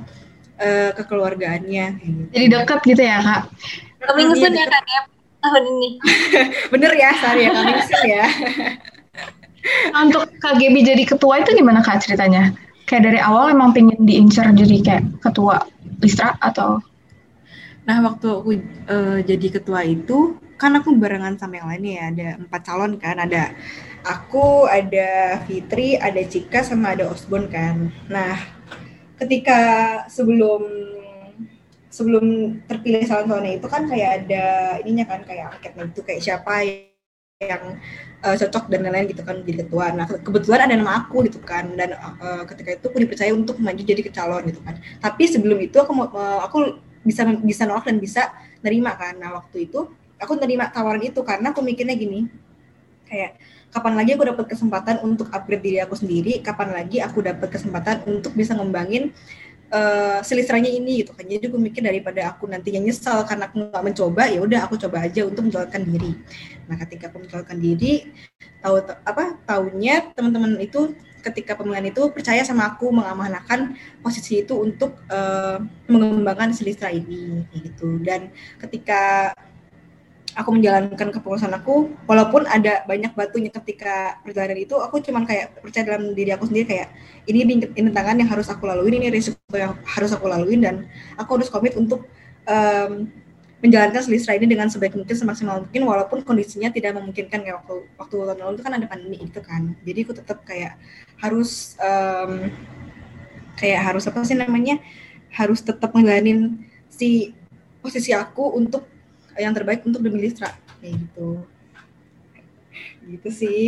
[0.61, 2.21] uh, kekeluargaannya gitu.
[2.31, 3.41] jadi dekat gitu ya kak?
[4.05, 5.01] Coming soon ya kak ya
[5.41, 5.89] tahun ini.
[6.73, 8.25] Bener ya sorry ya coming soon ya.
[9.97, 12.53] Untuk KGB jadi ketua itu gimana kak ceritanya
[12.85, 15.65] kayak dari awal emang pengen diincar jadi kayak ketua
[15.99, 16.81] Listra atau?
[17.85, 18.51] Nah waktu aku
[18.89, 23.19] uh, jadi ketua itu kan aku barengan sama yang lainnya ya ada empat calon kan
[23.19, 23.51] ada
[24.07, 27.91] aku ada Fitri ada Cika sama ada Osbon kan.
[28.07, 28.37] Nah
[29.19, 29.59] ketika
[30.07, 30.63] sebelum
[31.95, 34.45] sebelum terpilih calon-calonnya itu kan kayak ada
[34.83, 36.53] ininya kan kayak angketnya itu kayak siapa
[37.43, 37.75] yang
[38.23, 39.91] uh, cocok dan lain-lain gitu kan jadi ketua.
[39.91, 43.81] Nah kebetulan ada nama aku gitu kan dan uh, ketika itu aku dipercaya untuk maju
[43.83, 44.79] jadi calon gitu kan.
[45.03, 48.31] Tapi sebelum itu aku uh, aku bisa bisa nolak dan bisa
[48.63, 49.19] nerima kan.
[49.19, 52.31] Nah waktu itu aku nerima tawaran itu karena aku mikirnya gini
[53.03, 53.35] kayak
[53.75, 58.07] kapan lagi aku dapat kesempatan untuk upgrade diri aku sendiri, kapan lagi aku dapat kesempatan
[58.07, 59.11] untuk bisa ngembangin
[59.71, 60.21] uh,
[60.65, 61.25] ini gitu kan.
[61.25, 65.05] Jadi aku mikir daripada aku nantinya nyesal karena aku nggak mencoba ya udah aku coba
[65.05, 66.11] aja untuk menjalankan diri.
[66.69, 67.93] Nah ketika aku menjalankan diri
[68.61, 73.73] tahu apa tahunnya teman-teman itu ketika pemilihan itu percaya sama aku mengamanahkan
[74.05, 75.57] posisi itu untuk uh,
[75.89, 77.97] mengembangkan selisra ini gitu.
[78.01, 78.29] Dan
[78.61, 79.33] ketika
[80.35, 85.87] aku menjalankan kepengurusan aku walaupun ada banyak batunya ketika perjalanan itu aku cuman kayak percaya
[85.87, 86.87] dalam diri aku sendiri kayak
[87.25, 91.39] ini ini tangan yang harus aku lalui ini risiko yang harus aku lalui dan aku
[91.39, 92.03] harus komit untuk
[92.45, 93.07] um,
[93.63, 98.13] menjalankan selisra ini dengan sebaik mungkin semaksimal mungkin walaupun kondisinya tidak memungkinkan kayak waktu waktu
[98.13, 99.73] tahun lalu itu kan ada pandemi itu kan.
[99.81, 100.77] Jadi aku tetap kayak
[101.17, 102.51] harus um,
[103.57, 104.77] kayak harus apa sih namanya
[105.33, 107.33] harus tetap menjalanin si
[107.79, 108.85] posisi aku untuk
[109.39, 111.43] yang terbaik untuk demi Listra kayak gitu.
[113.05, 113.65] Gitu sih.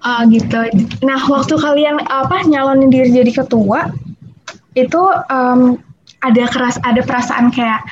[0.00, 0.58] Uh, gitu.
[1.04, 3.92] Nah waktu kalian apa nyalonin diri jadi ketua
[4.72, 5.76] itu um,
[6.24, 7.84] ada keras ada perasaan kayak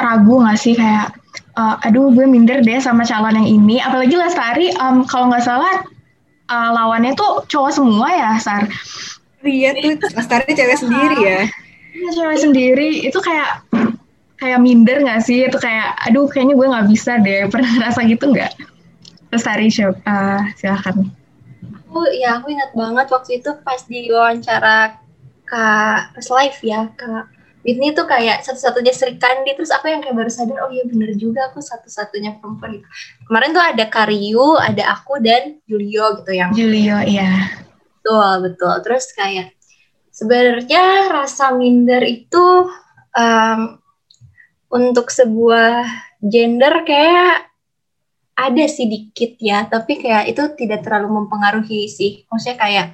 [0.00, 0.72] ragu nggak sih?
[0.72, 1.12] Kayak
[1.60, 3.76] uh, aduh gue minder deh sama calon yang ini.
[3.78, 5.84] Apalagi Lestari um, kalau nggak salah
[6.48, 8.64] uh, lawannya tuh cowok semua ya Sar?
[9.44, 10.00] Iya tuh.
[10.16, 11.40] Lestari cewek sendiri ya
[11.92, 12.88] Iya cewek sendiri.
[13.04, 13.68] Itu kayak
[14.40, 15.46] kayak minder nggak sih?
[15.46, 17.46] Itu kayak aduh kayaknya gue nggak bisa deh.
[17.52, 18.52] Pernah ngerasa gitu nggak?
[19.32, 21.12] Terus Tari uh, silakan.
[21.88, 24.96] Aku ya aku ingat banget waktu itu pas di wawancara
[25.44, 27.28] kak pas live ya kak
[27.62, 29.54] Whitney tuh kayak satu-satunya Sri Kandi.
[29.54, 32.88] Terus aku yang kayak baru sadar oh iya bener juga aku satu-satunya perempuan itu
[33.28, 37.52] kemarin tuh ada Karyu ada aku dan Julio gitu yang Julio iya.
[38.02, 38.74] Betul betul.
[38.82, 39.54] Terus kayak
[40.22, 42.70] Sebenarnya rasa minder itu
[43.18, 43.60] um,
[44.70, 45.82] untuk sebuah
[46.22, 47.50] gender kayak
[48.38, 52.22] ada sih dikit ya, tapi kayak itu tidak terlalu mempengaruhi sih.
[52.30, 52.86] Maksudnya kayak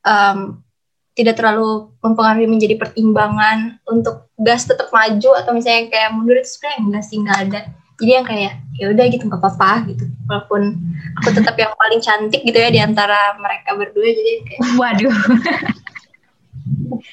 [0.00, 0.64] um,
[1.12, 6.80] tidak terlalu mempengaruhi menjadi pertimbangan untuk gas tetap maju atau misalnya kayak mundur itu sebenarnya
[6.88, 7.60] enggak sih enggak ada.
[8.00, 10.04] Jadi yang kayak ya udah gitu nggak apa-apa gitu.
[10.24, 10.62] Walaupun
[11.20, 15.12] aku tetap yang paling cantik gitu ya di antara mereka berdua jadi kayak waduh.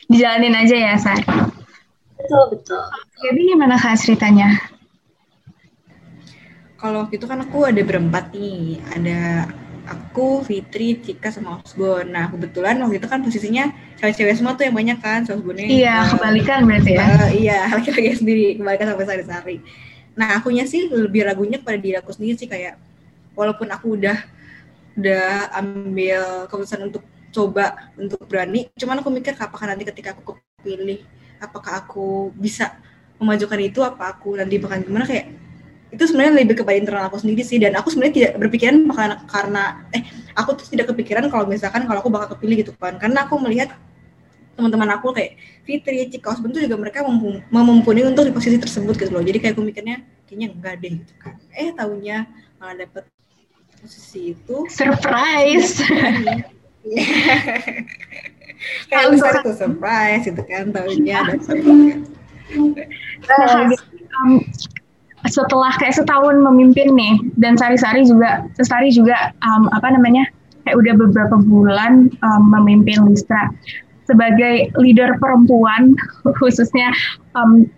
[0.10, 1.20] dijalanin aja ya Sar
[2.20, 2.84] betul betul.
[3.20, 4.54] Jadi gimana kak ceritanya?
[6.78, 8.80] Kalau waktu itu kan aku ada berempat nih.
[8.96, 9.50] Ada
[9.90, 14.76] aku Fitri Cika sama Osbon nah kebetulan waktu itu kan posisinya cewek-cewek semua tuh yang
[14.78, 17.06] banyak kan Osbonnya iya uh, kebalikan berarti ya.
[17.10, 19.58] Uh, iya laki-laki sendiri kebalikan sampai sehari-hari
[20.14, 22.78] nah akunya sih lebih ragunya pada diri aku sendiri sih kayak
[23.34, 24.18] walaupun aku udah
[25.00, 31.06] udah ambil keputusan untuk coba untuk berani cuman aku mikir apakah nanti ketika aku kepilih
[31.40, 32.76] apakah aku bisa
[33.20, 35.32] memajukan itu apa aku nanti bakal gimana kayak
[35.90, 39.64] itu sebenarnya lebih kepada internal aku sendiri sih dan aku sebenarnya tidak berpikiran karena karena
[39.90, 40.06] eh
[40.38, 43.74] aku tuh tidak kepikiran kalau misalkan kalau aku bakal kepilih gitu kan karena aku melihat
[44.60, 47.00] teman-teman aku kayak Fitri, Cika Osbun tuh juga mereka
[47.48, 49.24] memumpuni untuk di posisi tersebut gitu loh.
[49.24, 51.40] Jadi kayak aku mikirnya kayaknya enggak deh gitu kan.
[51.56, 52.28] Eh tahunya
[52.60, 53.08] malah dapet
[53.80, 54.68] posisi itu.
[54.68, 55.80] Surprise.
[56.90, 57.06] Iya.
[58.92, 61.40] kayak besar itu surprise gitu kan tahunya dapet.
[63.30, 63.70] Nah,
[64.20, 64.42] um,
[65.30, 70.26] setelah kayak setahun memimpin nih dan Sari-Sari juga Sari juga um, apa namanya
[70.66, 73.52] kayak udah beberapa bulan um, memimpin Listra
[74.10, 75.94] sebagai leader perempuan
[76.42, 76.90] khususnya
[77.38, 77.70] um,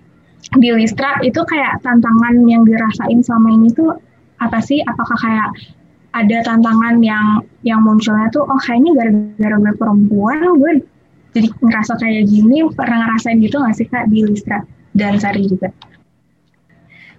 [0.57, 3.95] di Listra itu kayak tantangan yang dirasain selama ini tuh
[4.41, 4.81] apa sih?
[4.83, 5.49] Apakah kayak
[6.11, 10.71] ada tantangan yang yang munculnya tuh oh kayaknya gara-gara gue perempuan gue
[11.31, 14.59] jadi ngerasa kayak gini pernah ngerasain gitu gak sih kak di Listra?
[14.91, 15.71] Dan Sari juga?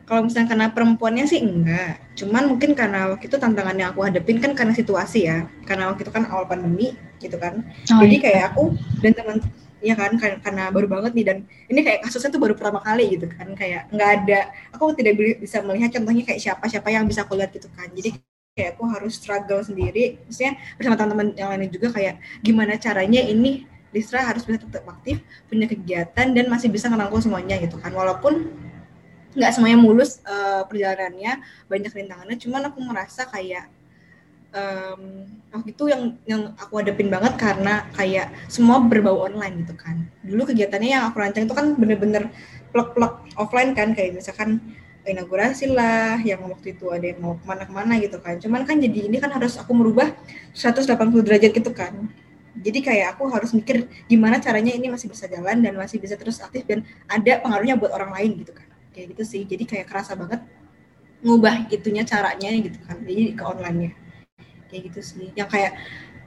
[0.04, 4.44] Kalau misalnya karena perempuannya sih enggak, cuman mungkin karena waktu itu tantangan yang aku hadapin
[4.44, 8.24] kan karena situasi ya, karena waktu itu kan awal pandemi gitu kan, oh, jadi iya.
[8.28, 9.36] kayak aku dan teman
[9.80, 11.24] ya kan karena baru banget nih.
[11.32, 11.36] Dan
[11.72, 13.56] ini kayak kasusnya tuh baru pertama kali gitu kan.
[13.56, 14.40] Kayak nggak ada
[14.74, 17.88] aku tidak bisa melihat contohnya kayak siapa siapa yang bisa aku lihat gitu kan.
[17.96, 18.20] Jadi
[18.52, 20.20] kayak aku harus struggle sendiri.
[20.28, 25.20] Maksudnya bersama teman-teman yang lain juga kayak gimana caranya ini Listra harus bisa tetap aktif
[25.48, 27.92] punya kegiatan dan masih bisa ngerangkul semuanya gitu kan.
[27.96, 28.52] Walaupun
[29.32, 33.72] nggak semuanya mulus uh, perjalanannya banyak rintangannya cuman aku merasa kayak
[34.52, 40.04] um, waktu itu yang yang aku hadapin banget karena kayak semua berbau online gitu kan.
[40.20, 42.28] Dulu kegiatannya yang aku rancang itu kan bener-bener
[42.76, 44.60] plek-plek offline kan kayak misalkan
[45.02, 48.38] inaugurasi lah yang waktu itu ada yang mau ke mana-kemana gitu kan.
[48.38, 50.14] Cuman kan jadi ini kan harus aku merubah
[50.54, 50.86] 180
[51.26, 52.06] derajat gitu kan.
[52.52, 56.38] Jadi kayak aku harus mikir gimana caranya ini masih bisa jalan dan masih bisa terus
[56.38, 58.68] aktif dan ada pengaruhnya buat orang lain gitu kan.
[58.94, 59.42] Kayak gitu sih.
[59.42, 60.44] Jadi kayak kerasa banget
[61.22, 63.00] ngubah itunya caranya gitu kan.
[63.02, 63.90] Jadi ke online nya
[64.70, 65.28] kayak gitu sih.
[65.34, 65.72] Yang kayak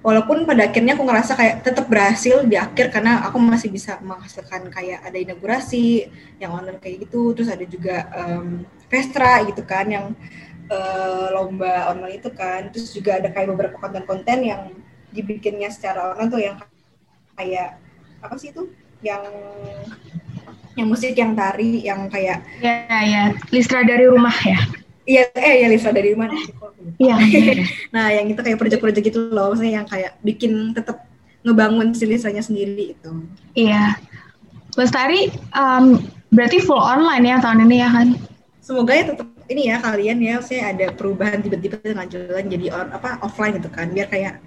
[0.05, 4.69] walaupun pada akhirnya aku ngerasa kayak tetap berhasil di akhir karena aku masih bisa menghasilkan
[4.69, 6.05] kayak ada inaugurasi
[6.37, 10.05] yang online kayak gitu terus ada juga um, Vestra gitu kan yang
[10.69, 12.69] uh, lomba online itu kan.
[12.71, 14.61] Terus juga ada kayak beberapa konten-konten yang
[15.13, 16.55] dibikinnya secara online tuh yang
[17.37, 17.81] kayak
[18.21, 18.69] apa sih itu?
[19.03, 19.23] Yang
[20.75, 24.59] yang musik yang tari yang kayak ya ya Listra dari rumah ya
[25.05, 26.29] iya eh ya Listra dari rumah.
[26.97, 27.15] Iya.
[27.95, 29.53] Nah yang itu kayak proyek-proyek gitu loh.
[29.53, 31.05] Maksudnya yang kayak bikin tetap
[31.45, 33.11] ngebangun si Listranya sendiri itu
[33.53, 33.95] iya.
[34.75, 36.01] Lestari um,
[36.33, 38.07] berarti full online ya tahun ini ya kan?
[38.59, 42.87] Semoga ya tetap ini ya kalian ya saya ada perubahan tiba-tiba dengan jalan jadi on,
[42.91, 43.93] apa offline gitu kan.
[43.93, 44.41] Biar kayak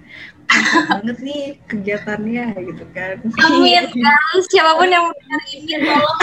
[0.89, 3.15] banget nih kegiatannya gitu kan.
[3.45, 4.35] Amin kan?
[4.49, 6.17] Siapa pun yang mendengar ini tolong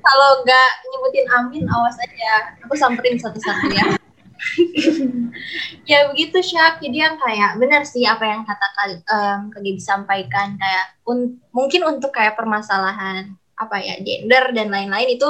[0.00, 2.56] kalau nggak nyebutin amin awas aja.
[2.64, 3.84] Aku samperin satu-satu ya.
[5.84, 8.66] Ya begitu Syak jadi yang kayak benar sih apa yang kata
[9.12, 15.28] um, Kagi disampaikan kayak un mungkin untuk kayak permasalahan apa ya gender dan lain-lain itu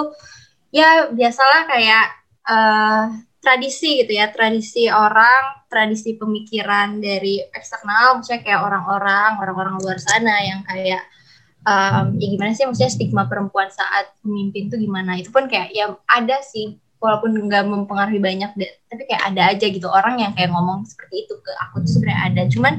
[0.71, 2.07] ya biasalah kayak
[2.47, 9.97] uh, tradisi gitu ya, tradisi orang, tradisi pemikiran dari eksternal, maksudnya kayak orang-orang, orang-orang luar
[9.97, 11.03] sana yang kayak
[11.65, 15.17] um, ya gimana sih maksudnya stigma perempuan saat memimpin tuh gimana?
[15.17, 18.53] Itu pun kayak ya ada sih walaupun nggak mempengaruhi banyak
[18.93, 22.21] tapi kayak ada aja gitu orang yang kayak ngomong seperti itu ke aku tuh sebenarnya
[22.29, 22.43] ada.
[22.53, 22.75] Cuman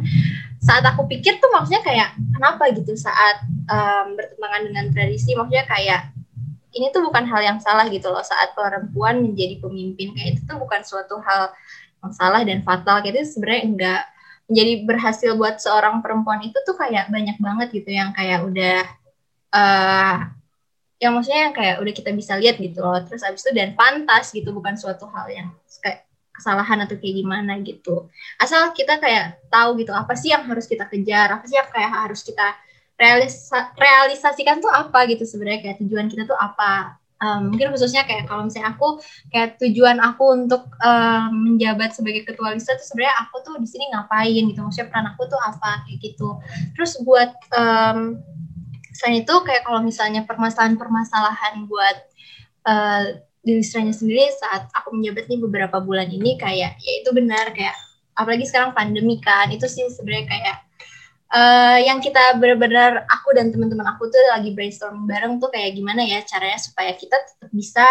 [0.62, 6.14] saat aku pikir tuh maksudnya kayak kenapa gitu saat um, bertentangan dengan tradisi, maksudnya kayak
[6.72, 8.24] ini tuh bukan hal yang salah gitu loh.
[8.24, 11.52] Saat perempuan menjadi pemimpin kayak itu tuh bukan suatu hal
[12.02, 13.04] yang salah dan fatal.
[13.04, 14.04] Kayak itu sebenarnya enggak.
[14.52, 18.84] Menjadi berhasil buat seorang perempuan itu tuh kayak banyak banget gitu yang kayak udah
[19.56, 20.16] uh,
[21.02, 23.00] yang maksudnya yang kayak udah kita bisa lihat gitu loh.
[23.04, 25.48] Terus abis itu dan pantas gitu bukan suatu hal yang
[25.80, 28.08] kayak kesalahan atau kayak gimana gitu.
[28.40, 31.36] Asal kita kayak tahu gitu apa sih yang harus kita kejar?
[31.36, 32.56] Apa sih yang kayak harus kita
[33.02, 37.02] realisa realisasikan tuh apa gitu sebenarnya kayak tujuan kita tuh apa.
[37.22, 38.98] Um, mungkin khususnya kayak kalau misalnya aku
[39.30, 43.94] kayak tujuan aku untuk um, menjabat sebagai ketua lista tuh sebenarnya aku tuh di sini
[43.94, 44.58] ngapain gitu.
[44.62, 46.42] Maksudnya peran aku tuh apa kayak gitu.
[46.74, 48.18] Terus buat um,
[48.94, 51.98] selain itu kayak kalau misalnya permasalahan-permasalahan buat
[52.66, 57.50] uh, di listranya sendiri saat aku menjabat nih beberapa bulan ini kayak ya itu benar
[57.54, 57.74] kayak
[58.14, 60.58] apalagi sekarang pandemi kan itu sih sebenarnya kayak
[61.32, 66.04] uh, yang kita benar-benar aku dan teman-teman aku tuh lagi brainstorming bareng tuh kayak gimana
[66.04, 67.86] ya caranya supaya kita tetap bisa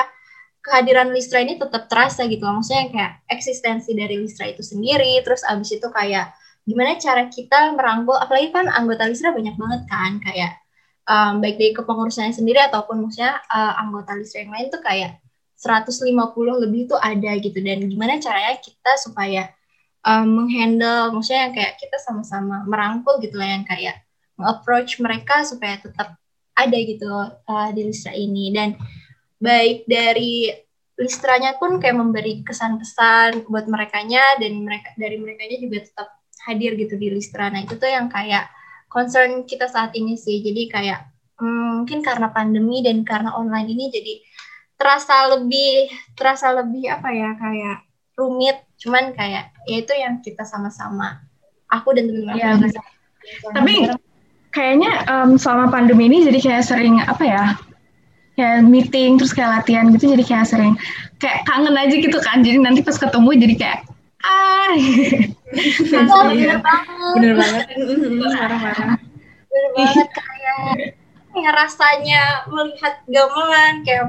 [0.61, 2.61] kehadiran Listra ini tetap terasa gitu loh.
[2.61, 6.37] Maksudnya kayak eksistensi dari Listra itu sendiri, terus abis itu kayak
[6.69, 10.61] gimana cara kita merangkul, apalagi kan anggota Listra banyak banget kan, kayak
[11.09, 15.17] um, baik dari kepengurusannya sendiri ataupun maksudnya uh, anggota Listra yang lain tuh kayak
[15.61, 16.17] 150
[16.65, 19.53] lebih tuh ada gitu dan gimana caranya kita supaya
[20.05, 24.01] um, menghandle maksudnya yang kayak kita sama-sama merangkul gitu lah yang kayak
[24.41, 26.17] approach mereka supaya tetap
[26.57, 27.09] ada gitu
[27.49, 28.77] uh, di Listra ini dan
[29.41, 30.53] baik dari
[31.01, 36.09] listranya pun kayak memberi kesan-pesan buat merekanya dan mereka dari merekanya juga tetap
[36.45, 37.49] hadir gitu di listra.
[37.49, 38.53] Nah itu tuh yang kayak
[38.93, 40.45] concern kita saat ini sih.
[40.45, 41.09] Jadi kayak
[41.41, 44.15] hmm, mungkin karena pandemi dan karena online ini jadi
[44.77, 47.79] terasa lebih terasa lebih apa ya kayak
[48.21, 48.61] rumit.
[48.77, 51.25] Cuman kayak ya itu yang kita sama-sama
[51.73, 52.37] aku dan teman-teman.
[52.37, 52.53] Ya,
[53.57, 53.75] Tapi
[54.53, 57.45] kayaknya um, selama pandemi ini jadi kayak sering apa ya
[58.35, 60.75] kayak meeting terus kayak latihan gitu jadi kayak sering
[61.17, 62.45] kayak kangen aja gitu kan.
[62.45, 63.79] Jadi nanti pas ketemu jadi kayak
[64.21, 64.73] ah.
[66.13, 66.85] Oh, bener banget.
[67.17, 67.65] Bener banget.
[68.21, 68.97] Marah-marah.
[69.49, 70.97] Bener banget kayak
[71.31, 74.07] kayak rasanya melihat gamelan kayak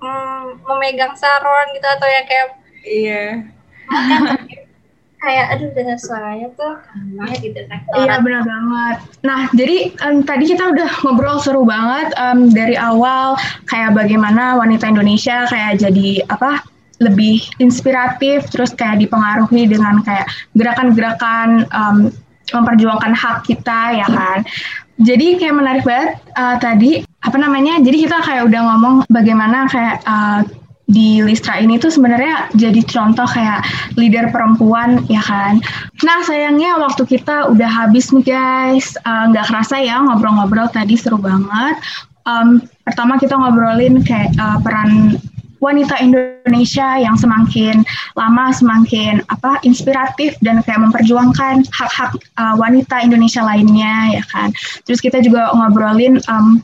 [0.00, 3.44] mm, memegang saron gitu atau ya kayak iya
[5.24, 6.74] kayak aduh dengar suaranya tuh
[7.16, 7.58] banget gitu
[7.96, 8.96] Iya benar banget.
[9.24, 13.40] Nah jadi um, tadi kita udah ngobrol seru banget um, dari awal
[13.72, 16.60] kayak bagaimana wanita Indonesia kayak jadi apa
[17.02, 22.12] lebih inspiratif terus kayak dipengaruhi dengan kayak gerakan-gerakan um,
[22.52, 24.44] memperjuangkan hak kita ya kan.
[25.00, 27.80] Jadi kayak menarik banget uh, tadi apa namanya?
[27.82, 30.44] Jadi kita kayak udah ngomong bagaimana kayak uh,
[30.84, 33.64] di Listra ini tuh sebenarnya jadi contoh kayak
[33.96, 35.60] leader perempuan ya kan.
[36.04, 40.96] Nah sayangnya waktu kita udah habis nih guys, eh, nggak uh, kerasa ya ngobrol-ngobrol tadi
[41.00, 41.80] seru banget.
[42.24, 45.20] Um, pertama kita ngobrolin kayak uh, peran
[45.64, 47.80] wanita Indonesia yang semakin
[48.20, 54.52] lama semakin apa inspiratif dan kayak memperjuangkan hak-hak uh, wanita Indonesia lainnya ya kan.
[54.84, 56.60] Terus kita juga ngobrolin um,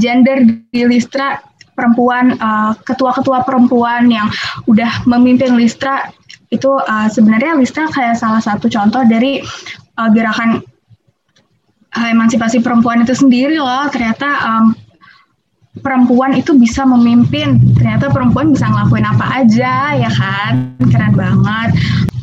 [0.00, 1.49] gender di Listra
[1.80, 4.28] perempuan uh, ketua-ketua perempuan yang
[4.68, 6.12] udah memimpin Listra
[6.52, 9.40] itu uh, sebenarnya Listra kayak salah satu contoh dari
[9.96, 10.60] uh, gerakan
[11.96, 13.88] uh, emansipasi perempuan itu sendiri loh.
[13.88, 14.76] Ternyata um,
[15.80, 17.56] perempuan itu bisa memimpin.
[17.80, 20.76] Ternyata perempuan bisa ngelakuin apa aja ya kan?
[20.92, 21.70] Keren banget.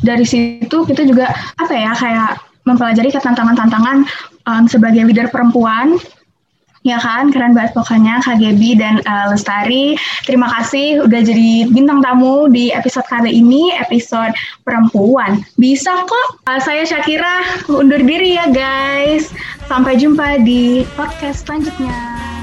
[0.06, 2.30] Dari situ kita juga apa ya kayak
[2.62, 4.04] mempelajari tantangan-tantangan
[4.44, 5.96] um, sebagai leader perempuan
[6.88, 9.92] Ya kan, keren banget pokoknya Kak Gaby dan uh, Lestari.
[10.24, 14.32] Terima kasih udah jadi bintang tamu di episode kali ini, episode
[14.64, 15.44] perempuan.
[15.60, 16.28] Bisa kok.
[16.48, 19.28] Uh, saya Syakira undur diri ya guys.
[19.68, 22.37] Sampai jumpa di podcast selanjutnya.